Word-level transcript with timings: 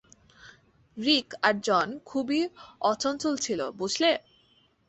রিক 0.97 1.27
আর 1.47 1.55
জন 1.67 1.87
খুবই 2.05 2.41
অচঞ্চল 2.91 3.33
ছিল, 3.37 3.59
বুঝলে? 3.79 4.11